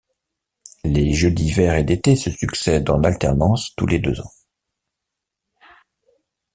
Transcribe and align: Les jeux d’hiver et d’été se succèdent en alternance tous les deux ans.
Les 0.83 1.13
jeux 1.13 1.29
d’hiver 1.29 1.75
et 1.75 1.83
d’été 1.83 2.15
se 2.15 2.31
succèdent 2.31 2.89
en 2.89 3.03
alternance 3.03 3.75
tous 3.75 3.85
les 3.85 3.99
deux 3.99 4.19
ans. 4.19 4.31